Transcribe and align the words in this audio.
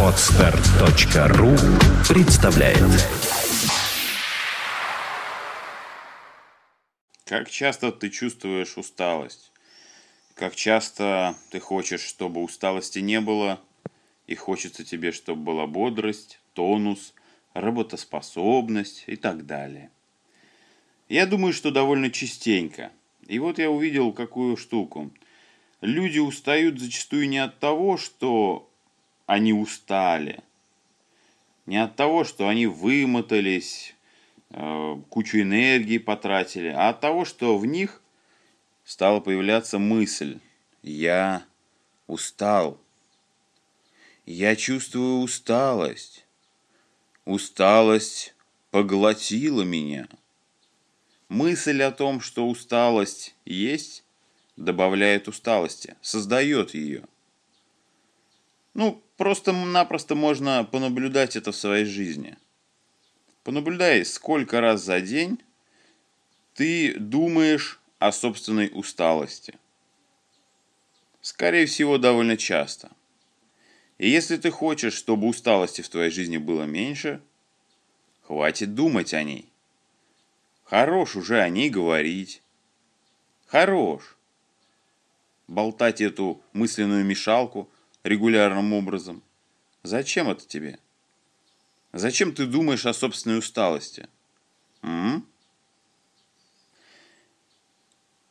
Отстар.ру 0.00 1.50
представляет 2.08 2.78
Как 7.24 7.50
часто 7.50 7.90
ты 7.90 8.10
чувствуешь 8.10 8.76
усталость? 8.76 9.50
Как 10.34 10.54
часто 10.54 11.34
ты 11.50 11.58
хочешь, 11.58 12.02
чтобы 12.02 12.44
усталости 12.44 13.00
не 13.00 13.20
было, 13.20 13.60
и 14.28 14.36
хочется 14.36 14.84
тебе, 14.84 15.10
чтобы 15.10 15.42
была 15.42 15.66
бодрость, 15.66 16.38
тонус, 16.52 17.12
работоспособность 17.54 19.02
и 19.08 19.16
так 19.16 19.46
далее. 19.46 19.90
Я 21.08 21.26
думаю, 21.26 21.52
что 21.52 21.72
довольно 21.72 22.12
частенько. 22.12 22.92
И 23.26 23.40
вот 23.40 23.58
я 23.58 23.68
увидел 23.68 24.12
какую 24.12 24.56
штуку. 24.56 25.10
Люди 25.80 26.18
устают 26.18 26.78
зачастую 26.78 27.28
не 27.28 27.38
от 27.38 27.58
того, 27.58 27.96
что 27.96 28.70
они 29.26 29.52
устали, 29.52 30.40
не 31.66 31.76
от 31.76 31.96
того, 31.96 32.24
что 32.24 32.48
они 32.48 32.66
вымотались, 32.66 33.94
э, 34.50 34.96
кучу 35.08 35.40
энергии 35.40 35.98
потратили, 35.98 36.68
а 36.68 36.90
от 36.90 37.00
того, 37.00 37.24
что 37.24 37.58
в 37.58 37.66
них 37.66 38.02
стала 38.84 39.20
появляться 39.20 39.78
мысль 39.78 40.38
«Я 40.82 41.44
устал». 42.06 42.78
Я 44.26 44.56
чувствую 44.56 45.18
усталость. 45.18 46.24
Усталость 47.26 48.34
поглотила 48.70 49.62
меня. 49.62 50.08
Мысль 51.28 51.82
о 51.82 51.92
том, 51.92 52.20
что 52.20 52.48
усталость 52.48 53.34
есть, 53.44 54.03
добавляет 54.56 55.28
усталости, 55.28 55.96
создает 56.00 56.74
ее. 56.74 57.04
Ну, 58.74 59.02
просто-напросто 59.16 60.14
можно 60.14 60.64
понаблюдать 60.64 61.36
это 61.36 61.52
в 61.52 61.56
своей 61.56 61.84
жизни. 61.84 62.36
Понаблюдай, 63.42 64.04
сколько 64.04 64.60
раз 64.60 64.82
за 64.82 65.00
день 65.00 65.38
ты 66.54 66.98
думаешь 66.98 67.80
о 67.98 68.10
собственной 68.12 68.70
усталости. 68.72 69.54
Скорее 71.20 71.66
всего, 71.66 71.98
довольно 71.98 72.36
часто– 72.36 72.90
и 73.98 74.08
если 74.08 74.36
ты 74.36 74.50
хочешь, 74.50 74.94
чтобы 74.94 75.28
усталости 75.28 75.80
в 75.80 75.88
твоей 75.88 76.10
жизни 76.10 76.36
было 76.36 76.64
меньше, 76.64 77.22
хватит 78.22 78.74
думать 78.74 79.14
о 79.14 79.22
ней. 79.22 79.48
Хорош 80.64 81.14
уже 81.16 81.40
о 81.40 81.48
ней 81.48 81.70
говорить. 81.70 82.42
Хорош. 83.46 84.13
Болтать 85.46 86.00
эту 86.00 86.40
мысленную 86.52 87.04
мешалку 87.04 87.68
регулярным 88.02 88.72
образом. 88.72 89.22
Зачем 89.82 90.30
это 90.30 90.46
тебе? 90.46 90.78
Зачем 91.92 92.34
ты 92.34 92.46
думаешь 92.46 92.86
о 92.86 92.94
собственной 92.94 93.38
усталости? 93.38 94.08
М? 94.82 95.26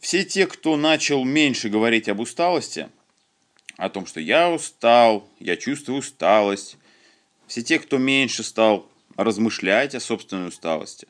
Все 0.00 0.24
те, 0.24 0.46
кто 0.46 0.76
начал 0.76 1.24
меньше 1.24 1.68
говорить 1.68 2.08
об 2.08 2.20
усталости– 2.20 2.88
о 3.76 3.88
том, 3.88 4.06
что 4.06 4.20
я 4.20 4.50
устал, 4.50 5.28
я 5.40 5.56
чувствую 5.56 5.98
усталость. 5.98 6.76
Все 7.46 7.62
те, 7.62 7.78
кто 7.78 7.98
меньше 7.98 8.42
стал 8.42 8.88
размышлять 9.16 9.94
о 9.94 10.00
собственной 10.00 10.48
усталости, 10.48 11.08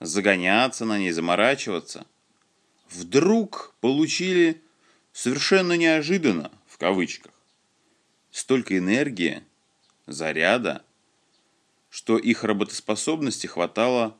загоняться 0.00 0.84
на 0.84 0.98
ней, 0.98 1.10
заморачиваться, 1.12 2.06
вдруг 2.90 3.74
получили 3.80 4.60
совершенно 5.12 5.74
неожиданно, 5.74 6.50
в 6.66 6.78
кавычках, 6.78 7.32
столько 8.30 8.76
энергии, 8.78 9.42
заряда, 10.06 10.84
что 11.88 12.18
их 12.18 12.44
работоспособности 12.44 13.46
хватало 13.46 14.16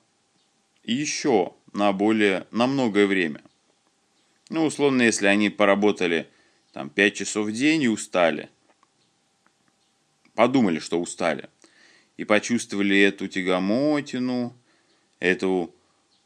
еще 0.84 1.54
на 1.72 1.92
более, 1.92 2.46
на 2.50 2.66
многое 2.66 3.06
время. 3.06 3.42
Ну, 4.48 4.66
условно, 4.66 5.02
если 5.02 5.26
они 5.26 5.50
поработали 5.50 6.28
там 6.72 6.90
5 6.90 7.14
часов 7.14 7.46
в 7.46 7.52
день 7.52 7.82
и 7.82 7.88
устали. 7.88 8.48
Подумали, 10.34 10.78
что 10.78 11.00
устали. 11.00 11.48
И 12.16 12.24
почувствовали 12.24 12.98
эту 13.00 13.28
тягомотину, 13.28 14.56
эту 15.18 15.74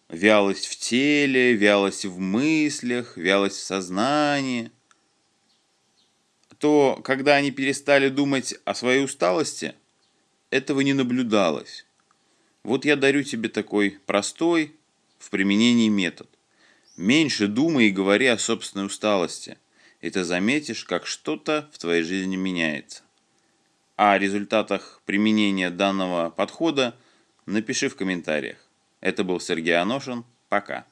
вялость 0.09 0.67
в 0.67 0.77
теле, 0.77 1.55
вялость 1.55 2.05
в 2.05 2.19
мыслях, 2.19 3.17
вялость 3.17 3.57
в 3.57 3.63
сознании. 3.63 4.71
То, 6.59 7.01
когда 7.05 7.37
они 7.37 7.51
перестали 7.51 8.09
думать 8.09 8.55
о 8.65 8.75
своей 8.75 9.05
усталости, 9.05 9.75
этого 10.51 10.81
не 10.81 10.93
наблюдалось. 10.93 11.87
Вот 12.63 12.85
я 12.85 12.97
дарю 12.97 13.23
тебе 13.23 13.49
такой 13.49 13.99
простой 14.07 14.75
в 15.19 15.31
применении 15.31 15.89
метод. 15.89 16.29
Меньше 16.97 17.49
думай 17.49 17.87
и 17.87 17.91
говори 17.91 18.27
о 18.27 18.39
собственной 18.39 18.87
усталости– 18.87 19.59
и 20.05 20.11
ты 20.11 20.23
заметишь, 20.23 20.85
как 20.85 21.07
что-то 21.07 21.71
в 21.73 21.79
твоей 21.79 22.03
жизни 22.03 22.37
меняется. 22.37 23.05
О 23.97 24.19
результатах 24.19 25.01
применения 25.07 25.71
данного 25.71 26.29
подхода 26.29 26.95
напиши 27.47 27.89
в 27.89 27.97
комментариях. 27.97 28.59
Это 29.05 29.23
был 29.23 29.39
Сергей 29.39 29.79
Аношин. 29.79 30.25
Пока. 30.49 30.87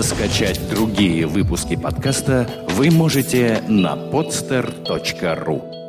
Скачать 0.00 0.58
другие 0.70 1.26
выпуски 1.26 1.76
подкаста 1.76 2.48
вы 2.70 2.90
можете 2.90 3.62
на 3.68 3.96
podster.ru 3.96 5.79